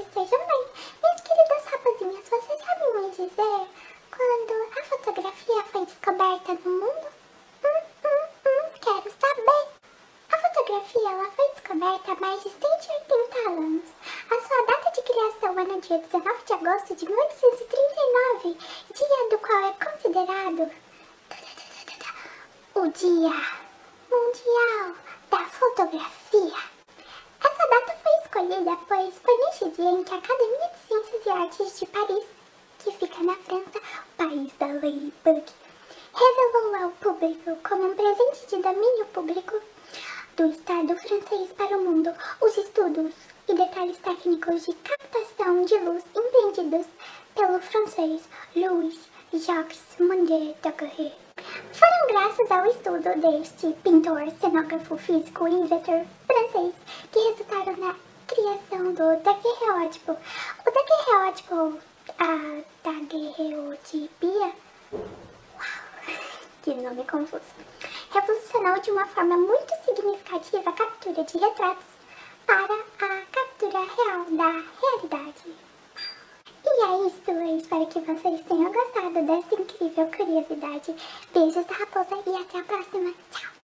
estejam 0.00 0.38
bem. 0.46 0.66
Minhas 1.02 1.20
queridas 1.20 1.64
rapazinhas, 1.64 2.28
vocês 2.28 2.60
sabem 2.60 2.94
me 2.94 3.10
dizer 3.10 3.68
quando 4.10 4.78
a 4.78 4.84
fotografia 4.84 5.62
foi 5.64 5.86
descoberta 5.86 6.54
no 6.64 6.70
mundo? 6.70 7.08
Hum, 7.64 7.82
hum, 8.04 8.28
hum, 8.46 8.70
quero 8.80 9.14
saber. 9.20 9.68
A 10.32 10.38
fotografia 10.38 11.10
ela 11.10 11.30
foi 11.30 11.48
descoberta 11.50 12.12
há 12.12 12.14
mais 12.16 12.42
de 12.42 12.50
180 12.50 13.38
anos. 13.50 13.82
A 14.30 14.40
sua 14.40 14.66
data 14.66 14.90
de 14.90 15.02
criação 15.02 15.60
é 15.60 15.64
no 15.64 15.80
dia 15.80 15.98
19 15.98 16.44
de 16.44 16.52
agosto 16.52 16.94
de 16.96 17.06
1839, 17.06 18.58
dia 18.94 19.28
do 19.30 19.38
qual 19.38 19.64
é 19.64 19.72
considerado 19.84 20.70
o 22.74 22.88
Dia 22.88 23.30
Mundial 24.10 24.94
da 25.30 25.44
Fotografia. 25.46 26.74
Essa 27.40 27.68
data 27.68 27.96
foi 28.02 28.12
escolhida 28.24 28.76
pois 28.88 29.14
em 29.78 30.04
que 30.04 30.14
a 30.14 30.18
Academia 30.18 30.70
de 30.72 30.86
Ciências 30.86 31.26
e 31.26 31.30
Artes 31.30 31.78
de 31.80 31.86
Paris, 31.86 32.24
que 32.78 32.92
fica 32.92 33.22
na 33.22 33.34
França, 33.36 33.78
o 33.78 34.16
país 34.16 34.52
da 34.58 34.66
Ladybug, 34.66 35.44
revelou 36.14 36.82
ao 36.82 36.90
público 36.90 37.58
como 37.68 37.90
um 37.90 37.94
presente 37.94 38.46
de 38.48 38.62
domínio 38.62 39.06
público 39.12 39.60
do 40.36 40.46
Estado 40.46 40.96
francês 40.96 41.52
para 41.56 41.76
o 41.76 41.82
mundo 41.82 42.12
os 42.40 42.56
estudos 42.56 43.12
e 43.48 43.54
detalhes 43.54 43.98
técnicos 43.98 44.66
de 44.66 44.74
captação 44.74 45.64
de 45.64 45.78
luz 45.78 46.04
empreendidos 46.14 46.86
pelo 47.34 47.60
francês 47.60 48.22
Louis 48.54 48.98
Jacques 49.32 49.82
Mondier 49.98 50.54
Daguerre. 50.62 51.12
Foram 51.72 52.06
graças 52.08 52.50
ao 52.50 52.66
estudo 52.66 53.20
deste 53.20 53.72
pintor, 53.82 54.30
cenógrafo, 54.40 54.96
físico 54.96 55.48
e 55.48 55.52
inventor 55.52 56.06
francês 56.26 56.74
que 57.10 57.18
resultaram 57.18 57.76
na 57.76 57.96
criação 58.26 58.92
do 58.92 59.16
daguerreótipo. 59.22 60.12
O 60.12 60.70
daguerreótipo, 60.70 61.78
a 62.18 62.62
daguerreotipia, 62.82 64.52
uau, 64.92 65.02
que 66.62 66.74
nome 66.74 67.04
confuso, 67.04 67.42
revolucionou 68.10 68.80
de 68.80 68.90
uma 68.90 69.06
forma 69.06 69.36
muito 69.36 69.72
significativa 69.84 70.70
a 70.70 70.72
captura 70.72 71.24
de 71.24 71.38
retratos 71.38 71.86
para 72.46 72.74
a 72.74 73.26
captura 73.32 73.80
real 73.80 74.24
da 74.30 74.62
realidade. 74.80 75.54
E 76.66 76.82
é 76.82 77.06
isso, 77.06 77.30
eu 77.30 77.56
espero 77.58 77.86
que 77.86 78.00
vocês 78.00 78.40
tenham 78.46 78.72
gostado 78.72 79.22
dessa 79.22 79.54
incrível 79.54 80.10
curiosidade. 80.16 80.94
Beijos 81.32 81.64
da 81.66 81.74
raposa 81.74 82.22
e 82.26 82.36
até 82.36 82.58
a 82.58 82.64
próxima. 82.64 83.12
Tchau! 83.30 83.63